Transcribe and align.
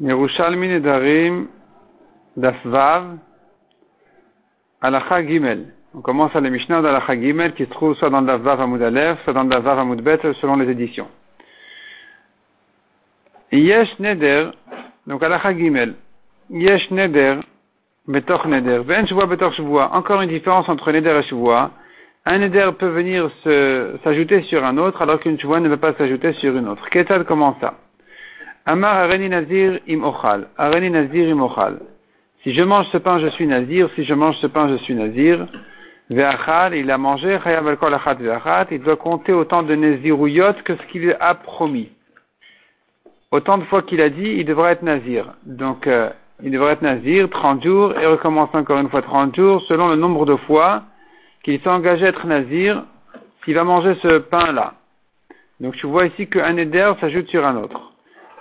Yerushalmi 0.00 0.68
Nedarim 0.68 1.48
Dasvav 2.34 3.18
Alacha 4.80 5.22
Gimel. 5.26 5.74
On 5.94 6.00
commence 6.00 6.34
à 6.34 6.40
la 6.40 6.48
Mishnah 6.48 6.80
d'Alacha 6.80 7.20
Gimel 7.20 7.52
qui 7.52 7.66
se 7.66 7.70
trouve 7.70 7.94
soit 7.96 8.08
dans 8.08 8.22
Dasvav 8.22 8.58
soit 9.24 9.32
dans 9.34 9.44
Dasvav 9.44 9.78
Amud 9.78 10.00
Bet 10.00 10.20
selon 10.40 10.56
les 10.56 10.70
éditions. 10.70 11.06
Yesh 13.52 13.98
Neder, 13.98 14.52
donc 15.06 15.22
Alacha 15.22 15.54
Gimel. 15.54 15.94
Yesh 16.48 16.90
Neder, 16.90 17.40
Betoch 18.08 18.46
Neder. 18.46 18.78
Ven 18.78 19.06
Shvoa 19.06 19.26
Betoch. 19.26 19.60
Encore 19.92 20.22
une 20.22 20.30
différence 20.30 20.66
entre 20.70 20.92
Neder 20.92 21.20
et 21.22 21.22
Shvoa. 21.24 21.72
Un 22.24 22.38
Neder 22.38 22.70
peut 22.78 22.88
venir 22.88 23.30
s'ajouter 24.02 24.40
sur 24.44 24.64
un 24.64 24.78
autre 24.78 25.02
alors 25.02 25.20
qu'une 25.20 25.38
Shvoa 25.38 25.60
ne 25.60 25.68
peut 25.68 25.76
pas 25.76 25.92
s'ajouter 25.92 26.32
sur 26.34 26.56
une 26.56 26.68
autre. 26.68 26.88
Qu'est-ce 26.88 27.22
comment 27.24 27.54
ça? 27.60 27.74
Amar 28.66 28.96
Areni 28.96 29.28
Nazir 29.28 29.80
im 29.86 30.04
Ochal. 30.04 30.46
Areni 30.58 30.90
Nazir 30.90 31.28
im 31.28 31.40
Ochal. 31.40 31.80
Si 32.42 32.52
je 32.52 32.62
mange 32.62 32.86
ce 32.92 32.98
pain, 32.98 33.18
je 33.18 33.28
suis 33.28 33.46
Nazir. 33.46 33.88
Si 33.94 34.04
je 34.04 34.14
mange 34.14 34.36
ce 34.36 34.46
pain, 34.46 34.68
je 34.68 34.76
suis 34.84 34.94
Nazir. 34.94 35.46
Ve'achal, 36.10 36.74
il 36.74 36.90
a 36.90 36.98
mangé. 36.98 37.38
Chayav 37.42 37.66
al 37.66 37.78
kol. 37.78 37.96
Il 38.70 38.82
doit 38.82 38.96
compter 38.96 39.32
autant 39.32 39.62
de 39.62 39.74
Nazirouyot 39.74 40.54
que 40.64 40.76
ce 40.76 40.82
qu'il 40.90 41.16
a 41.18 41.34
promis. 41.34 41.90
Autant 43.30 43.58
de 43.58 43.64
fois 43.64 43.82
qu'il 43.82 44.02
a 44.02 44.10
dit, 44.10 44.34
il 44.38 44.44
devrait 44.44 44.72
être 44.72 44.82
Nazir. 44.82 45.34
Donc, 45.46 45.86
euh, 45.86 46.10
il 46.42 46.50
devrait 46.50 46.72
être 46.72 46.82
Nazir 46.82 47.30
30 47.30 47.62
jours 47.62 47.98
et 47.98 48.06
recommencer 48.06 48.56
encore 48.56 48.78
une 48.78 48.90
fois 48.90 49.02
30 49.02 49.36
jours 49.36 49.62
selon 49.68 49.88
le 49.88 49.96
nombre 49.96 50.26
de 50.26 50.36
fois 50.36 50.82
qu'il 51.44 51.60
s'est 51.60 51.68
engagé 51.68 52.06
à 52.06 52.08
être 52.08 52.26
Nazir 52.26 52.84
s'il 53.44 53.54
va 53.54 53.64
manger 53.64 53.96
ce 54.02 54.18
pain-là. 54.18 54.74
Donc, 55.60 55.76
tu 55.76 55.86
vois 55.86 56.06
ici 56.06 56.26
qu'un 56.26 56.56
éder 56.56 56.92
s'ajoute 57.00 57.28
sur 57.28 57.46
un 57.46 57.56
autre. 57.56 57.89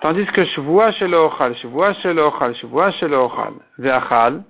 Tandis 0.02 0.26
que 0.28 0.46
Shvoa 0.46 0.94
Shelochal, 0.94 1.56
Shvoa 1.58 1.94
Shelochal, 1.96 2.56
Shvoa 2.56 2.92
Shelochal, 2.94 3.54
Ve'achal, 3.80 4.44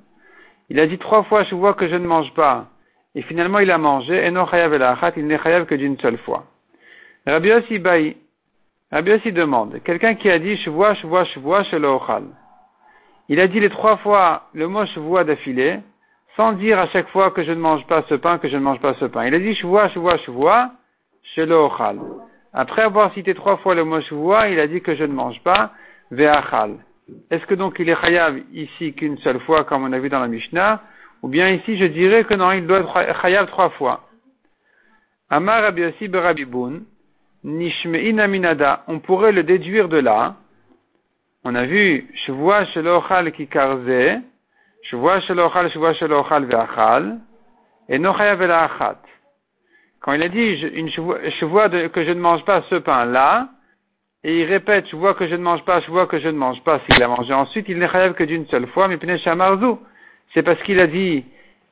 il 0.69 0.79
a 0.79 0.85
dit 0.85 0.99
trois 0.99 1.23
fois 1.23 1.43
Shvoa 1.43 1.73
que 1.73 1.87
je 1.87 1.95
ne 1.95 2.05
mange 2.05 2.31
pas. 2.35 2.67
Et 3.15 3.23
finalement, 3.23 3.57
il 3.57 3.71
a 3.71 3.79
mangé, 3.79 4.23
et 4.23 4.29
non 4.29 4.45
Chayav 4.45 4.71
Elachat, 4.75 5.13
il 5.17 5.25
n'est 5.25 5.39
Chayav 5.39 5.65
que 5.65 5.73
d'une 5.73 5.97
seule 5.97 6.19
fois. 6.19 6.43
Rabbi 7.25 7.49
Yossi 7.49 7.79
Baï, 7.79 8.15
Rabbi 8.91 9.09
Yossi 9.09 9.31
demande, 9.31 9.81
quelqu'un 9.83 10.13
qui 10.13 10.29
a 10.29 10.37
dit 10.37 10.55
Shvoa, 10.57 10.93
Shvoa, 10.93 11.25
Shvoa 11.25 11.63
Shelochal, 11.63 12.25
il 13.27 13.39
a 13.39 13.47
dit 13.47 13.59
les 13.59 13.71
trois 13.71 13.97
fois 13.97 14.43
le 14.53 14.67
mot 14.67 14.85
Shvoa 14.85 15.23
d'affilée, 15.23 15.79
sans 16.35 16.53
dire 16.53 16.77
à 16.77 16.87
chaque 16.89 17.09
fois 17.09 17.31
que 17.31 17.43
je 17.43 17.51
ne 17.51 17.59
mange 17.59 17.85
pas 17.87 18.03
ce 18.07 18.13
pain, 18.13 18.37
que 18.37 18.49
je 18.49 18.55
ne 18.55 18.61
mange 18.61 18.79
pas 18.79 18.93
ce 18.99 19.05
pain. 19.05 19.25
Il 19.25 19.33
a 19.33 19.39
dit 19.39 19.55
Shvoa, 19.55 19.89
Shvoa, 19.89 20.19
Shvoa, 20.19 20.71
Shelochal. 21.33 21.97
Après 22.53 22.81
avoir 22.81 23.13
cité 23.13 23.33
trois 23.35 23.57
fois 23.57 23.75
le 23.75 23.83
mot 23.83 24.01
Shvoa, 24.01 24.49
il 24.49 24.59
a 24.59 24.67
dit 24.67 24.81
que 24.81 24.95
je 24.95 25.03
ne 25.03 25.13
mange 25.13 25.39
pas 25.43 25.71
ve'achal. 26.11 26.77
Est-ce 27.29 27.45
que 27.45 27.55
donc 27.55 27.77
il 27.79 27.89
est 27.89 28.03
chayav 28.03 28.39
ici 28.53 28.93
qu'une 28.93 29.17
seule 29.19 29.39
fois, 29.41 29.63
comme 29.63 29.83
on 29.83 29.93
a 29.93 29.99
vu 29.99 30.09
dans 30.09 30.19
la 30.19 30.27
Mishnah, 30.27 30.81
ou 31.21 31.27
bien 31.27 31.49
ici 31.49 31.77
je 31.77 31.85
dirais 31.85 32.23
que 32.23 32.33
non, 32.33 32.51
il 32.51 32.65
doit 32.65 32.79
être 32.79 33.21
chayav 33.21 33.47
trois 33.47 33.69
fois. 33.71 34.01
Amar 35.29 35.61
Rabbi 35.61 36.07
Berabiboun, 36.07 36.85
Aminada, 37.45 38.83
on 38.87 38.99
pourrait 38.99 39.31
le 39.31 39.43
déduire 39.43 39.87
de 39.87 39.97
là. 39.97 40.35
On 41.43 41.53
a 41.55 41.65
vu 41.65 42.09
Shvoa 42.25 42.65
Shelochal 42.65 43.31
Kikarze, 43.31 44.21
Shvoa 44.83 45.21
Shelochal, 45.21 45.71
Shvoa 45.71 45.93
Shelochal 45.93 46.45
ve'achal, 46.45 47.19
et 47.87 47.99
no 47.99 48.13
chayav 48.13 48.39
ve'achat. 48.39 48.97
Quand 50.01 50.13
il 50.13 50.23
a 50.23 50.29
dit, 50.29 50.57
je, 50.57 50.67
une, 50.67 50.89
je 50.89 51.45
vois 51.45 51.69
de, 51.69 51.87
que 51.87 52.05
je 52.05 52.11
ne 52.11 52.19
mange 52.19 52.43
pas 52.45 52.63
ce 52.69 52.75
pain-là, 52.75 53.49
et 54.23 54.41
il 54.41 54.45
répète, 54.45 54.87
je 54.89 54.95
vois 54.95 55.13
que 55.13 55.27
je 55.27 55.35
ne 55.35 55.41
mange 55.41 55.63
pas, 55.63 55.79
je 55.81 55.89
vois 55.89 56.07
que 56.07 56.19
je 56.19 56.27
ne 56.27 56.37
mange 56.37 56.61
pas, 56.63 56.81
s'il 56.89 57.01
a 57.01 57.07
mangé 57.07 57.33
ensuite, 57.33 57.67
il 57.69 57.79
n'est 57.79 57.85
rêve 57.85 58.13
que 58.13 58.23
d'une 58.23 58.45
seule 58.47 58.67
fois, 58.67 58.87
mais 58.87 58.97
Marzou. 59.35 59.79
C'est 60.33 60.43
parce 60.43 60.61
qu'il 60.63 60.79
a 60.79 60.87
dit, 60.87 61.23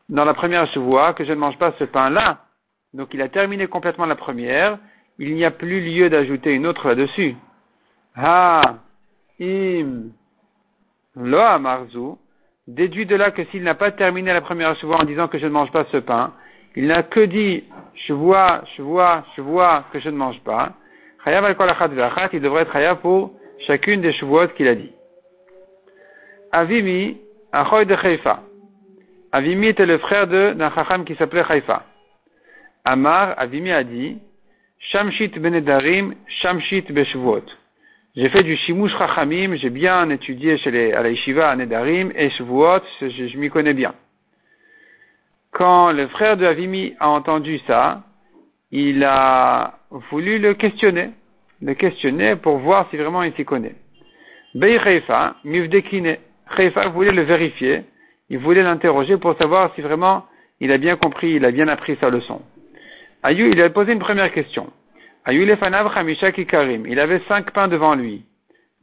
dans 0.09 0.25
la 0.25 0.34
première 0.34 0.67
chevoie, 0.67 1.14
que 1.14 1.25
je 1.25 1.31
ne 1.31 1.38
mange 1.38 1.58
pas 1.58 1.73
ce 1.78 1.84
pain-là. 1.84 2.45
Donc 2.94 3.13
il 3.13 3.22
a 3.22 3.28
terminé 3.28 3.68
complètement 3.68 4.06
la 4.06 4.16
première, 4.16 4.78
il 5.19 5.35
n'y 5.35 5.44
a 5.44 5.52
plus 5.52 5.81
lieu 5.81 6.09
d'ajouter 6.09 6.53
une 6.53 6.66
autre 6.66 6.88
là-dessus. 6.88 7.35
Ha, 8.16 8.62
im, 9.41 10.09
lo 11.16 11.59
Marzou, 11.59 12.18
déduit 12.68 13.06
de 13.06 13.16
là 13.16 13.31
que 13.31 13.44
s'il 13.46 13.63
n'a 13.63 13.75
pas 13.75 13.91
terminé 13.91 14.31
la 14.31 14.41
première 14.41 14.75
chevoie 14.78 15.02
en 15.02 15.06
disant 15.06 15.28
que 15.28 15.38
je 15.38 15.46
ne 15.46 15.52
mange 15.52 15.72
pas 15.72 15.85
ce 15.91 15.97
pain, 15.97 16.34
il 16.78 16.86
n'a 16.86 17.02
que 17.02 17.22
dit, 17.22 17.64
je 18.06 18.14
vois, 18.14 18.62
je 18.76 18.84
vois, 18.84 19.26
je 19.36 19.42
vois 19.42 19.86
que 19.92 20.00
je 20.00 20.10
ne 20.10 20.16
mange 20.16 20.40
pas. 20.42 20.74
Chayav 21.26 21.44
al 21.44 21.56
il 22.34 22.40
devrait 22.40 22.62
être 22.62 22.72
chayav 22.72 23.00
pour 23.00 23.32
chacune 23.66 24.02
des 24.02 24.14
chevuot 24.14 24.50
qu'il 24.50 24.68
a 24.68 24.76
dit. 24.76 24.92
Avimi, 26.52 27.18
achoy 27.52 27.88
de 27.88 27.96
Chaifa. 27.96 28.44
Avimi 29.32 29.70
était 29.70 29.88
le 29.88 29.98
frère 29.98 30.28
d'un 30.28 30.72
chacham 30.76 31.04
qui 31.04 31.16
s'appelait 31.16 31.44
Chaifa. 31.46 31.84
Amar, 32.86 33.34
Avimi 33.38 33.72
a 33.72 33.84
dit, 33.84 34.20
Shamshit 34.92 35.40
benedarim, 35.40 36.14
Shamshit 36.28 36.92
beshuvuot. 36.92 37.46
J'ai 38.16 38.30
fait 38.30 38.44
du 38.44 38.56
shimush 38.56 38.96
chachamim, 38.96 39.56
j'ai 39.56 39.72
bien 39.72 40.08
étudié 40.12 40.59
chez 40.59 40.70
les, 40.70 40.94
à 40.94 41.02
la 41.02 41.09
yeshiva 41.09 41.50
à 41.50 41.56
Nedarim 41.56 42.12
et 42.16 42.30
Shavuot, 42.30 42.82
je, 43.02 43.09
je 43.09 43.38
m'y 43.38 43.50
connais 43.50 43.74
bien 43.74 43.96
quand 45.52 45.91
le 45.91 46.08
frère 46.08 46.38
de 46.38 46.46
Avimi 46.46 46.94
a 47.00 47.09
entendu 47.09 47.59
ça, 47.68 48.03
il 48.72 49.03
a 49.03 49.80
voulu 50.12 50.40
le 50.40 50.53
questionner, 50.53 51.09
le 51.62 51.74
questionner 51.74 52.35
pour 52.35 52.58
voir 52.58 52.88
si 52.90 52.97
vraiment 52.97 53.24
il 53.24 53.34
s'y 53.34 53.46
connaît. 53.46 53.75
Bey 54.56 54.80
Khaifa, 54.84 55.35
Mivdekine, 55.44 56.18
Khaifa 56.56 56.90
voulait 56.90 57.12
le 57.12 57.24
vérifier, 57.24 57.84
il 58.30 58.40
voulait 58.40 58.63
l'interroger 58.63 59.18
pour 59.18 59.38
savoir 59.38 59.74
si 59.75 59.81
vraiment 59.81 60.25
il 60.59 60.72
a 60.72 60.78
bien 60.78 60.96
compris, 60.96 61.31
il 61.31 61.46
a 61.46 61.52
bien 61.52 61.68
appris 61.68 61.97
sa 62.02 62.09
leçon. 62.09 62.41
Ayou, 63.24 63.47
il 63.47 63.62
a 63.62 63.69
posé 63.69 63.94
une 63.94 64.00
première 64.00 64.31
question. 64.31 64.72
Ayou 65.25 65.46
Lefanav 65.46 65.91
Karim, 66.47 66.85
il 66.88 67.00
avait 67.00 67.22
cinq 67.28 67.52
pains 67.52 67.68
devant 67.68 67.96
lui. 67.96 68.24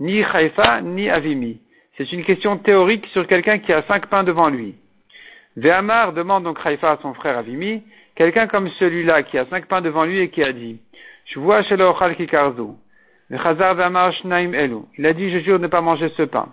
Ni 0.00 0.22
Khaifa, 0.22 0.80
ni 0.82 1.08
Avimi. 1.08 1.60
C'est 1.96 2.12
une 2.12 2.24
question 2.24 2.58
théorique 2.58 3.06
sur 3.12 3.26
quelqu'un 3.26 3.58
qui 3.58 3.72
a 3.72 3.82
cinq 3.82 4.06
pains 4.06 4.24
devant 4.24 4.48
lui. 4.48 4.74
Ve'amar 5.56 6.12
demande 6.12 6.44
donc 6.44 6.58
Haïfa 6.64 6.92
à 6.92 6.98
son 7.02 7.14
frère 7.14 7.38
Avimi, 7.38 7.82
quelqu'un 8.16 8.46
comme 8.46 8.68
celui-là 8.78 9.22
qui 9.22 9.38
a 9.38 9.46
cinq 9.46 9.66
pains 9.66 9.80
devant 9.80 10.04
lui 10.04 10.20
et 10.20 10.28
qui 10.28 10.42
a 10.42 10.52
dit, 10.52 10.78
je 11.26 11.38
vois. 11.38 11.62
Il 11.62 11.82
a 15.06 15.12
dit, 15.12 15.30
je 15.30 15.38
jure 15.38 15.58
de 15.58 15.62
ne 15.62 15.68
pas 15.68 15.80
manger 15.80 16.12
ce 16.16 16.22
pain. 16.22 16.48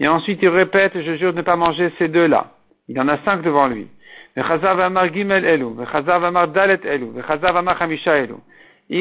Et 0.00 0.08
ensuite 0.08 0.40
il 0.42 0.48
répète, 0.48 0.92
je 0.94 1.16
jure 1.16 1.32
de 1.32 1.38
ne 1.38 1.42
pas 1.42 1.56
manger 1.56 1.92
ces 1.98 2.08
deux-là. 2.08 2.52
Il 2.88 2.98
en 3.00 3.08
a 3.08 3.18
cinq 3.18 3.42
devant 3.42 3.66
lui. 3.66 3.88
Il 4.36 4.42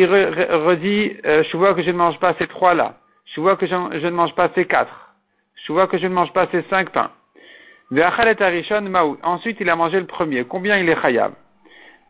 redit, 0.05 1.17
euh, 1.25 1.43
je 1.43 1.57
vois 1.57 1.73
que 1.73 1.83
je 1.83 1.91
ne 1.91 1.97
mange 1.97 2.19
pas 2.19 2.33
ces 2.39 2.47
trois-là. 2.47 2.95
Je 3.35 3.41
vois 3.41 3.55
que 3.55 3.67
je, 3.67 3.75
ne 3.75 4.09
mange 4.09 4.33
pas 4.35 4.49
ces 4.55 4.65
quatre. 4.65 5.13
Je 5.65 5.71
vois 5.71 5.87
que 5.87 5.97
je 5.97 6.07
ne 6.07 6.13
mange 6.13 6.33
pas 6.33 6.47
ces 6.51 6.63
cinq 6.63 6.89
pains. 6.89 7.11
Ensuite, 7.91 9.57
il 9.59 9.69
a 9.69 9.75
mangé 9.75 9.99
le 9.99 10.05
premier. 10.05 10.43
Combien 10.43 10.77
il 10.77 10.89
est 10.89 11.01
chayav? 11.01 11.31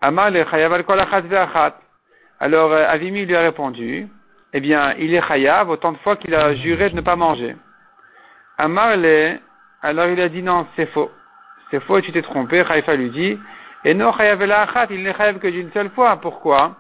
Amar 0.02 0.32
le 0.32 0.44
chayav 0.46 0.74
al 0.74 1.74
Alors, 2.40 2.72
euh, 2.72 2.86
Avimi 2.88 3.26
lui 3.26 3.36
a 3.36 3.42
répondu, 3.42 4.08
eh 4.54 4.60
bien, 4.60 4.94
il 4.98 5.14
est 5.14 5.22
chayav 5.28 5.70
autant 5.70 5.92
de 5.92 5.98
fois 5.98 6.16
qu'il 6.16 6.34
a 6.34 6.56
juré 6.56 6.90
de 6.90 6.96
ne 6.96 7.02
pas 7.02 7.16
manger. 7.16 7.56
Amar 8.58 8.96
alors 9.84 10.08
il 10.08 10.20
a 10.20 10.30
dit 10.30 10.42
non, 10.42 10.66
c'est 10.76 10.88
faux. 10.88 11.12
C'est 11.70 11.80
faux, 11.82 12.02
tu 12.02 12.12
t'es 12.12 12.24
trompé. 12.24 12.64
Chayav 12.64 12.98
lui 12.98 13.10
dit, 13.12 13.40
et 13.86 13.94
non 13.94 14.12
chayav 14.14 14.42
il 14.90 15.04
n'est 15.04 15.14
chayav 15.14 15.38
que 15.38 15.48
d'une 15.48 15.72
seule 15.72 15.92
fois. 15.92 16.18
Pourquoi? 16.18 16.76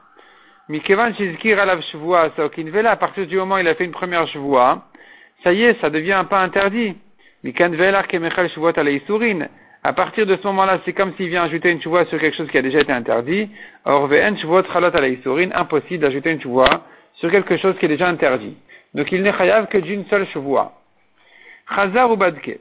Mikevan 0.69 1.13
shizkir 1.13 1.59
alav 1.59 1.81
shvua 1.81 2.29
à 2.29 2.95
partir 2.97 3.25
du 3.25 3.37
moment 3.37 3.55
où 3.55 3.59
il 3.59 3.67
a 3.67 3.75
fait 3.75 3.85
une 3.85 3.91
première 3.91 4.27
shvua, 4.27 4.83
ça 5.43 5.53
y 5.53 5.63
est, 5.63 5.79
ça 5.79 5.89
devient 5.89 6.25
pas 6.29 6.41
interdit. 6.41 6.97
À 9.83 9.93
partir 9.93 10.25
de 10.25 10.35
ce 10.35 10.47
moment-là, 10.47 10.79
c'est 10.83 10.93
comme 10.93 11.13
s'il 11.15 11.29
vient 11.29 11.43
ajouter 11.43 11.71
une 11.71 11.81
chouva 11.81 12.05
sur 12.05 12.19
quelque 12.19 12.35
chose 12.35 12.49
qui 12.49 12.57
a 12.57 12.61
déjà 12.61 12.81
été 12.81 12.91
interdit. 12.91 13.49
Or, 13.85 14.09
impossible 14.11 15.99
d'ajouter 15.99 16.31
une 16.31 16.41
chouva 16.41 16.83
sur 17.15 17.31
quelque 17.31 17.57
chose 17.57 17.75
qui 17.79 17.85
est 17.85 17.89
déjà 17.89 18.07
interdit. 18.07 18.57
Donc, 18.93 19.11
il 19.11 19.21
n'est 19.21 19.33
chayav 19.33 19.67
que 19.67 19.77
d'une 19.77 20.05
seule 20.05 20.27
chouva. 20.27 20.73
Chazar 21.73 22.11
ou 22.11 22.15
badke. 22.15 22.59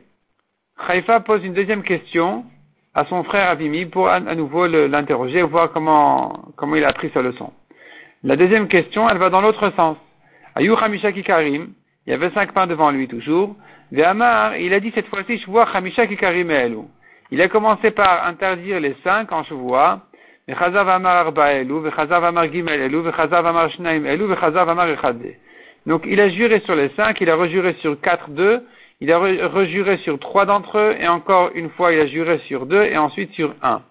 Chaifa 0.86 1.20
pose 1.20 1.44
une 1.44 1.54
deuxième 1.54 1.82
question 1.82 2.44
à 2.94 3.04
son 3.06 3.24
frère 3.24 3.48
Avimi 3.48 3.86
pour 3.86 4.08
à, 4.08 4.20
nouveau 4.20 4.66
l'interroger 4.66 5.42
voir 5.42 5.72
comment, 5.72 6.44
comment 6.56 6.76
il 6.76 6.84
a 6.84 6.88
appris 6.88 7.10
sa 7.14 7.22
leçon. 7.22 7.52
La 8.24 8.36
deuxième 8.36 8.68
question, 8.68 9.08
elle 9.08 9.18
va 9.18 9.30
dans 9.30 9.40
l'autre 9.40 9.70
sens. 9.76 9.96
Ayu 10.54 10.74
Hamisha 10.74 11.12
Karim, 11.12 11.72
il 12.06 12.10
y 12.10 12.12
avait 12.12 12.30
cinq 12.30 12.52
pains 12.52 12.66
devant 12.66 12.90
lui 12.90 13.08
toujours. 13.08 13.56
Il 13.92 14.02
a 14.02 14.80
dit 14.80 14.92
cette 14.94 15.08
fois-ci, 15.08 15.38
Shvoa 15.38 15.66
Kikarimelu. 16.06 16.78
Il 17.30 17.42
a 17.42 17.48
commencé 17.48 17.90
par 17.90 18.26
interdire 18.26 18.80
les 18.80 18.96
cinq 19.02 19.32
en 19.32 19.42
Shvoa. 19.44 20.00
Vechazav 20.48 20.88
Amar 20.88 21.32
Elu, 21.36 21.80
Amar 23.32 24.68
Amar. 24.68 24.88
Donc 25.86 26.02
il 26.06 26.20
a 26.20 26.28
juré 26.28 26.60
sur 26.60 26.76
les 26.76 26.88
cinq, 26.90 27.20
il 27.20 27.28
a 27.30 27.34
rejuré 27.34 27.74
sur 27.80 28.00
quatre 28.00 28.30
d'eux, 28.30 28.64
il 29.00 29.10
a 29.12 29.18
rejuré 29.18 29.96
sur 29.98 30.18
trois 30.20 30.46
d'entre 30.46 30.78
eux, 30.78 30.96
et 31.00 31.08
encore 31.08 31.50
une 31.54 31.70
fois, 31.70 31.92
il 31.92 32.00
a 32.00 32.06
juré 32.06 32.38
sur 32.46 32.66
deux, 32.66 32.82
et 32.84 32.96
ensuite 32.96 33.32
sur 33.32 33.54
un. 33.62 33.82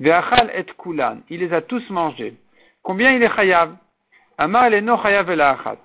Ve'achal 0.00 0.50
et 0.54 0.64
kulan, 0.80 1.18
il 1.30 1.40
les 1.40 1.52
a 1.52 1.60
tous 1.62 1.82
mangés. 1.90 2.34
Combien 2.82 3.12
il 3.12 3.22
est 3.22 3.34
chayav? 3.34 3.72
Amar 4.38 4.70
no 4.70 4.96
chayav 4.98 5.28
achat. 5.30 5.78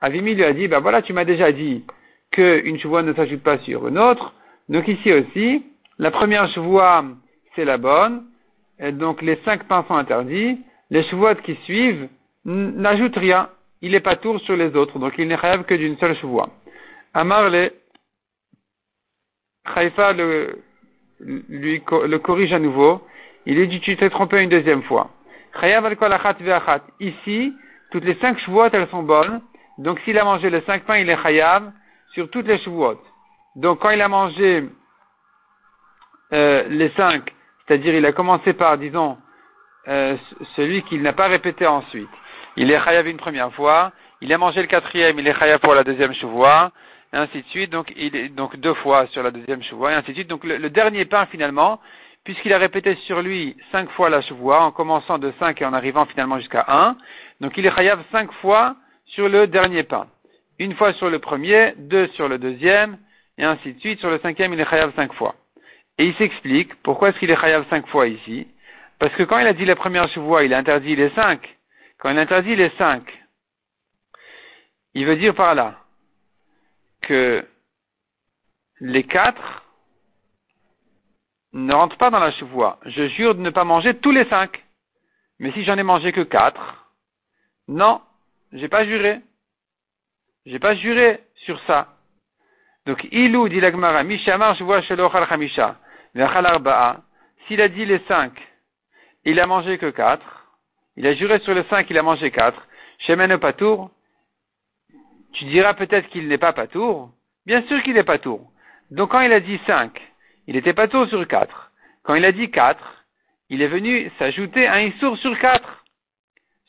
Avimi 0.00 0.34
lui 0.34 0.44
a 0.44 0.52
dit, 0.52 0.68
ben 0.68 0.80
voilà, 0.80 1.02
tu 1.02 1.12
m'as 1.12 1.24
déjà 1.24 1.50
dit 1.52 1.84
qu'une 2.30 2.78
chevoie 2.78 3.02
ne 3.02 3.12
s'ajoute 3.14 3.42
pas 3.42 3.58
sur 3.58 3.88
une 3.88 3.98
autre. 3.98 4.34
Donc 4.68 4.86
ici 4.86 5.12
aussi, 5.12 5.64
la 5.98 6.10
première 6.10 6.48
chevoie, 6.50 7.04
c'est 7.54 7.64
la 7.64 7.78
bonne. 7.78 8.24
Et 8.78 8.92
donc 8.92 9.22
les 9.22 9.36
cinq 9.44 9.64
pains 9.64 9.84
sont 9.88 9.94
interdits. 9.94 10.58
Les 10.90 11.02
chevoies 11.04 11.34
qui 11.36 11.56
suivent 11.64 12.08
n'ajoutent 12.44 13.16
rien. 13.16 13.48
Il 13.80 13.92
n'est 13.92 14.00
pas 14.00 14.16
tour 14.16 14.40
sur 14.40 14.56
les 14.56 14.74
autres. 14.76 14.98
Donc 14.98 15.14
il 15.18 15.26
n'est 15.26 15.38
chayav 15.38 15.64
que 15.64 15.74
d'une 15.74 15.96
seule 15.98 16.16
chevoie. 16.16 16.50
Amar 17.14 17.50
le 17.50 17.72
Haïfa 19.74 20.12
le, 20.12 20.58
corrige 22.18 22.52
à 22.52 22.58
nouveau. 22.58 23.02
Il 23.46 23.56
lui 23.56 23.68
dit, 23.68 23.80
tu 23.80 23.96
t'es 23.96 24.10
trompé 24.10 24.42
une 24.42 24.50
deuxième 24.50 24.82
fois. 24.82 25.10
Ici, 27.00 27.52
toutes 27.90 28.04
les 28.04 28.14
cinq 28.16 28.38
chevaux, 28.40 28.64
elles 28.64 28.88
sont 28.88 29.02
bonnes. 29.02 29.40
Donc, 29.78 30.00
s'il 30.00 30.18
a 30.18 30.24
mangé 30.24 30.50
les 30.50 30.60
cinq 30.62 30.84
pains, 30.84 30.98
il 30.98 31.08
est 31.08 31.22
chayav 31.22 31.72
sur 32.12 32.30
toutes 32.30 32.46
les 32.46 32.58
chevaux. 32.58 33.00
Donc, 33.56 33.80
quand 33.80 33.90
il 33.90 34.02
a 34.02 34.08
mangé 34.08 34.68
euh, 36.32 36.64
les 36.68 36.90
cinq, 36.90 37.32
c'est-à-dire 37.66 37.94
il 37.94 38.04
a 38.06 38.12
commencé 38.12 38.52
par, 38.52 38.76
disons, 38.78 39.18
euh, 39.86 40.16
celui 40.56 40.82
qu'il 40.82 41.02
n'a 41.02 41.12
pas 41.12 41.28
répété 41.28 41.66
ensuite. 41.66 42.10
Il 42.56 42.70
est 42.70 42.82
chayav 42.82 43.06
une 43.06 43.16
première 43.16 43.52
fois. 43.54 43.92
Il 44.20 44.32
a 44.32 44.38
mangé 44.38 44.60
le 44.60 44.66
quatrième, 44.66 45.18
il 45.18 45.28
est 45.28 45.38
chayav 45.38 45.60
pour 45.60 45.74
la 45.74 45.84
deuxième 45.84 46.12
chevoie, 46.12 46.72
et 47.12 47.16
ainsi 47.16 47.42
de 47.42 47.48
suite. 47.48 47.70
Donc, 47.70 47.92
il 47.96 48.16
est 48.16 48.28
donc 48.28 48.56
deux 48.56 48.74
fois 48.74 49.06
sur 49.08 49.22
la 49.22 49.30
deuxième 49.30 49.62
chevoie, 49.62 49.92
et 49.92 49.94
ainsi 49.94 50.08
de 50.08 50.14
suite. 50.14 50.28
Donc, 50.28 50.44
le 50.44 50.70
dernier 50.70 51.04
pain, 51.04 51.26
finalement, 51.26 51.80
puisqu'il 52.24 52.52
a 52.52 52.58
répété 52.58 52.94
sur 53.06 53.22
lui 53.22 53.56
cinq 53.72 53.88
fois 53.92 54.10
la 54.10 54.20
chevoie, 54.20 54.60
en 54.60 54.70
commençant 54.70 55.18
de 55.18 55.32
cinq 55.38 55.62
et 55.62 55.64
en 55.64 55.72
arrivant 55.72 56.04
finalement 56.04 56.38
jusqu'à 56.38 56.64
un, 56.68 56.94
donc 57.40 57.56
il 57.56 57.64
est 57.64 57.74
chayav 57.74 58.02
cinq 58.12 58.30
fois 58.42 58.76
sur 59.08 59.28
le 59.28 59.46
dernier 59.46 59.82
pain. 59.82 60.06
Une 60.58 60.74
fois 60.74 60.92
sur 60.94 61.10
le 61.10 61.18
premier, 61.18 61.74
deux 61.76 62.08
sur 62.08 62.28
le 62.28 62.38
deuxième, 62.38 62.98
et 63.36 63.44
ainsi 63.44 63.72
de 63.72 63.80
suite. 63.80 64.00
Sur 64.00 64.10
le 64.10 64.18
cinquième, 64.18 64.52
il 64.52 64.60
est 64.60 64.68
chayav 64.68 64.94
cinq 64.94 65.12
fois. 65.14 65.34
Et 65.98 66.06
il 66.06 66.14
s'explique 66.16 66.74
pourquoi 66.82 67.08
est-ce 67.08 67.18
qu'il 67.18 67.30
est 67.30 67.40
chayav 67.40 67.66
cinq 67.70 67.86
fois 67.88 68.08
ici. 68.08 68.48
Parce 68.98 69.14
que 69.14 69.22
quand 69.22 69.38
il 69.38 69.46
a 69.46 69.52
dit 69.52 69.64
la 69.64 69.76
première 69.76 70.08
chevoie, 70.08 70.44
il 70.44 70.52
a 70.52 70.58
interdit 70.58 70.96
les 70.96 71.10
cinq. 71.10 71.40
Quand 71.98 72.10
il 72.10 72.18
interdit 72.18 72.56
les 72.56 72.70
cinq, 72.78 73.02
il 74.94 75.06
veut 75.06 75.16
dire 75.16 75.34
par 75.34 75.54
là 75.54 75.76
que 77.02 77.44
les 78.80 79.04
quatre 79.04 79.64
ne 81.52 81.72
rentre 81.72 81.96
pas 81.96 82.10
dans 82.10 82.18
la 82.18 82.32
chevoie. 82.32 82.78
Je 82.84 83.08
jure 83.08 83.34
de 83.34 83.40
ne 83.40 83.50
pas 83.50 83.64
manger 83.64 83.94
tous 83.94 84.10
les 84.10 84.24
cinq. 84.26 84.62
Mais 85.38 85.52
si 85.52 85.64
j'en 85.64 85.78
ai 85.78 85.82
mangé 85.84 86.12
que 86.12 86.20
quatre, 86.20 86.92
non, 87.68 88.00
j'ai 88.52 88.68
pas 88.68 88.84
juré. 88.84 89.20
J'ai 90.46 90.58
pas 90.58 90.74
juré 90.74 91.20
sur 91.44 91.60
ça. 91.66 91.88
Donc, 92.86 93.06
ilou 93.12 93.48
dit 93.48 93.60
l'agmara, 93.60 94.02
mishamar 94.02 94.56
chevoa 94.56 94.82
shelochal 94.82 95.26
chamisha, 95.28 95.76
arba'a. 96.16 97.02
S'il 97.46 97.60
a 97.60 97.68
dit 97.68 97.84
les 97.84 98.00
cinq, 98.08 98.32
il 99.24 99.38
a 99.40 99.46
mangé 99.46 99.78
que 99.78 99.90
quatre. 99.90 100.46
Il 100.96 101.06
a 101.06 101.14
juré 101.14 101.38
sur 101.40 101.54
les 101.54 101.64
cinq, 101.64 101.88
il 101.90 101.98
a 101.98 102.02
mangé 102.02 102.30
quatre. 102.30 102.66
Shemen 103.00 103.36
patour. 103.38 103.90
Tu 105.34 105.44
diras 105.44 105.74
peut-être 105.74 106.08
qu'il 106.08 106.26
n'est 106.28 106.38
pas 106.38 106.52
patour. 106.52 107.10
Bien 107.46 107.62
sûr 107.68 107.82
qu'il 107.82 107.94
n'est 107.94 108.04
pas 108.04 108.18
tour. 108.18 108.50
Donc, 108.90 109.10
quand 109.10 109.20
il 109.20 109.32
a 109.32 109.40
dit 109.40 109.60
cinq, 109.66 110.00
il 110.46 110.56
était 110.56 110.74
tôt 110.88 111.06
sur 111.06 111.26
quatre. 111.28 111.70
Quand 112.02 112.14
il 112.14 112.24
a 112.24 112.32
dit 112.32 112.50
quatre, 112.50 113.04
il 113.50 113.60
est 113.60 113.68
venu 113.68 114.10
s'ajouter 114.18 114.66
un 114.66 114.80
issour 114.80 115.16
sur 115.18 115.38
quatre, 115.38 115.77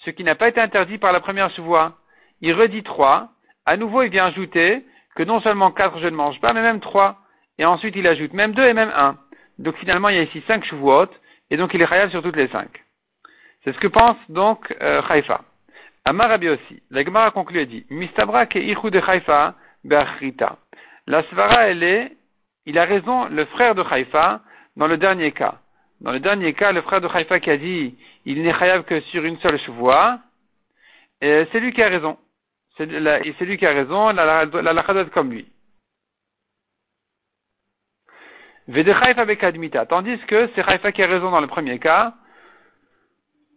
ce 0.05 0.09
qui 0.11 0.23
n'a 0.23 0.35
pas 0.35 0.47
été 0.47 0.61
interdit 0.61 0.97
par 0.97 1.11
la 1.11 1.19
première 1.19 1.51
chevoie. 1.51 1.97
Il 2.41 2.53
redit 2.53 2.83
trois, 2.83 3.29
à 3.65 3.77
nouveau 3.77 4.01
il 4.03 4.09
vient 4.09 4.25
ajouter 4.25 4.83
que 5.15 5.23
non 5.23 5.41
seulement 5.41 5.71
quatre 5.71 5.99
je 5.99 6.07
ne 6.07 6.15
mange 6.15 6.39
pas, 6.39 6.53
mais 6.53 6.61
même 6.61 6.79
trois. 6.79 7.17
Et 7.57 7.65
ensuite 7.65 7.95
il 7.95 8.07
ajoute 8.07 8.33
même 8.33 8.53
deux 8.53 8.65
et 8.65 8.73
même 8.73 8.91
un. 8.95 9.17
Donc 9.57 9.75
finalement 9.77 10.09
il 10.09 10.15
y 10.15 10.19
a 10.19 10.23
ici 10.23 10.41
cinq 10.47 10.63
chevaux, 10.65 11.07
et 11.49 11.57
donc 11.57 11.73
il 11.73 11.81
est 11.81 11.87
khayab 11.87 12.09
sur 12.09 12.23
toutes 12.23 12.37
les 12.37 12.47
cinq. 12.47 12.69
C'est 13.63 13.73
ce 13.73 13.79
que 13.79 13.87
pense 13.87 14.17
donc 14.29 14.73
euh, 14.81 15.01
Haïfa. 15.07 15.41
Amar 16.05 16.31
aussi. 16.41 16.81
La 16.89 17.03
Gemara 17.03 17.31
conclut 17.31 17.59
et 17.59 17.65
dit, 17.65 17.85
Mistabra 17.89 18.45
ke 18.45 18.57
de 18.57 18.99
Haïfa 19.05 19.55
be'achrita. 19.83 20.57
La 21.07 21.23
svara 21.23 21.67
elle 21.67 21.83
est 21.83 22.15
il 22.65 22.77
a 22.77 22.85
raison, 22.85 23.25
le 23.25 23.45
frère 23.45 23.73
de 23.73 23.81
Haïfa, 23.81 24.41
dans 24.75 24.85
le 24.87 24.97
dernier 24.97 25.31
cas. 25.31 25.55
Dans 26.01 26.11
le 26.11 26.19
dernier 26.19 26.53
cas, 26.53 26.71
le 26.71 26.81
frère 26.81 27.01
de 27.01 27.07
Haïfa 27.07 27.39
qui 27.39 27.49
a 27.49 27.57
dit, 27.57 27.95
il 28.25 28.41
n'est 28.41 28.53
chayav 28.53 28.83
que 28.83 28.99
sur 29.01 29.23
une 29.25 29.37
seule 29.39 29.59
chevoie, 29.59 30.19
c'est 31.21 31.59
lui 31.59 31.73
qui 31.73 31.83
a 31.83 31.89
raison. 31.89 32.17
C'est 32.77 32.85
lui 32.85 33.57
qui 33.57 33.65
a 33.65 33.71
raison, 33.71 34.09
la 34.09 34.45
la 34.45 35.05
comme 35.11 35.31
lui. 35.31 35.47
Vede 38.69 38.89
Haïfa 38.89 39.25
bekadmita. 39.25 39.85
Tandis 39.87 40.19
que 40.27 40.49
c'est 40.55 40.61
Haïfa 40.61 40.91
qui 40.91 41.03
a 41.03 41.07
raison 41.07 41.31
dans 41.31 41.41
le 41.41 41.47
premier 41.47 41.79
cas, 41.79 42.13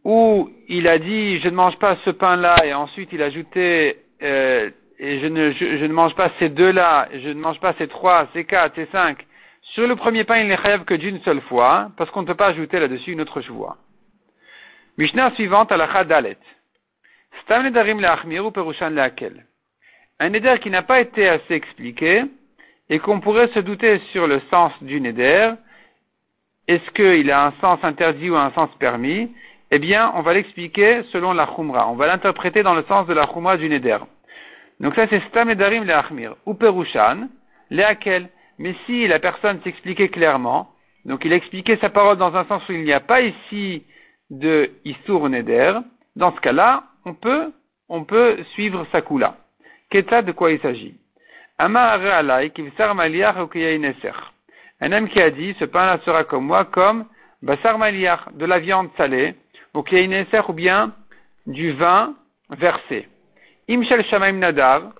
où 0.04 0.50
il 0.68 0.88
a 0.88 0.98
dit, 0.98 1.38
je 1.40 1.48
ne 1.48 1.54
mange 1.54 1.78
pas 1.78 1.96
ce 2.04 2.10
pain-là, 2.10 2.56
et 2.64 2.74
ensuite 2.74 3.10
il 3.12 3.22
a 3.22 3.26
ajouté 3.26 4.02
euh, 4.22 4.70
et 4.98 5.20
je 5.20 5.26
ne, 5.26 5.50
je, 5.52 5.84
ne 5.84 5.92
mange 5.92 6.14
pas 6.14 6.30
ces 6.38 6.48
deux-là, 6.48 7.08
je 7.12 7.28
ne 7.28 7.40
mange 7.40 7.58
pas 7.58 7.74
ces 7.74 7.88
trois, 7.88 8.28
ces 8.32 8.44
quatre, 8.44 8.76
ces 8.76 8.86
cinq. 8.86 9.26
Sur 9.74 9.86
le 9.86 9.96
premier 9.96 10.24
pain, 10.24 10.38
il 10.38 10.48
n'est 10.48 10.54
rêve 10.54 10.84
que 10.84 10.92
d'une 10.92 11.20
seule 11.22 11.40
fois, 11.42 11.90
parce 11.96 12.10
qu'on 12.10 12.22
ne 12.22 12.26
peut 12.26 12.34
pas 12.34 12.48
ajouter 12.48 12.78
là-dessus 12.78 13.12
une 13.12 13.22
autre 13.22 13.40
chevoie. 13.40 13.78
Mishnah 14.98 15.30
suivante 15.32 15.72
la 15.72 16.04
Dalet. 16.04 16.36
Stam 17.42 17.64
nedarim 17.64 17.98
le'achmir 17.98 18.44
ou 18.44 18.50
perushan 18.50 18.90
le'akel. 18.90 19.46
Un 20.20 20.28
neder 20.28 20.58
qui 20.60 20.68
n'a 20.68 20.82
pas 20.82 21.00
été 21.00 21.26
assez 21.26 21.54
expliqué, 21.54 22.24
et 22.90 22.98
qu'on 22.98 23.20
pourrait 23.20 23.48
se 23.48 23.60
douter 23.60 23.98
sur 24.12 24.26
le 24.26 24.42
sens 24.50 24.72
du 24.82 25.00
neder, 25.00 25.52
est-ce 26.68 26.90
qu'il 26.90 27.30
a 27.30 27.46
un 27.46 27.52
sens 27.62 27.78
interdit 27.82 28.28
ou 28.28 28.36
un 28.36 28.52
sens 28.52 28.68
permis, 28.78 29.34
eh 29.70 29.78
bien, 29.78 30.12
on 30.14 30.20
va 30.20 30.34
l'expliquer 30.34 31.02
selon 31.12 31.32
la 31.32 31.46
chumra. 31.46 31.88
On 31.88 31.94
va 31.94 32.08
l'interpréter 32.08 32.62
dans 32.62 32.74
le 32.74 32.82
sens 32.82 33.06
de 33.06 33.14
la 33.14 33.26
chumra 33.26 33.56
du 33.56 33.70
neder. 33.70 33.98
Donc 34.80 34.94
ça, 34.96 35.06
c'est 35.08 35.22
Stam 35.28 35.48
et 35.48 35.54
Darim 35.54 35.84
le 35.84 35.94
Achmir. 35.94 36.34
Ou 36.44 36.52
Perushan, 36.52 37.28
Leakel. 37.70 38.28
Mais 38.58 38.74
si 38.86 39.06
la 39.06 39.18
personne 39.18 39.60
s'expliquait 39.62 40.08
clairement, 40.08 40.70
donc 41.04 41.24
il 41.24 41.32
a 41.32 41.36
expliqué 41.36 41.76
sa 41.78 41.88
parole 41.90 42.16
dans 42.16 42.36
un 42.36 42.44
sens 42.44 42.62
où 42.68 42.72
il 42.72 42.84
n'y 42.84 42.92
a 42.92 43.00
pas 43.00 43.22
ici 43.22 43.84
de 44.30 44.70
Issour 44.84 45.28
Neder, 45.28 45.78
dans 46.16 46.34
ce 46.34 46.40
cas-là, 46.40 46.84
on 47.04 47.14
peut, 47.14 47.52
on 47.88 48.04
peut 48.04 48.42
suivre 48.52 48.86
sa 48.92 49.02
coula. 49.02 49.36
Qu'est-ce 49.90 50.22
de 50.22 50.32
quoi 50.32 50.52
il 50.52 50.60
s'agit? 50.60 50.94
Un 51.58 51.74
homme 54.92 55.08
qui 55.08 55.20
a 55.20 55.30
dit, 55.30 55.54
ce 55.58 55.64
pain-là 55.64 56.00
sera 56.04 56.24
comme 56.24 56.46
moi, 56.46 56.64
comme 56.64 57.06
basar 57.42 57.78
de 57.78 58.46
la 58.46 58.58
viande 58.58 58.88
salée, 58.96 59.34
ou 59.74 59.84
ou 60.48 60.52
bien 60.52 60.92
du 61.46 61.72
vin 61.72 62.14
versé. 62.50 63.08
Nadar, 63.68 64.92